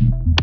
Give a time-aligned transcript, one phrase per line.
[0.00, 0.33] you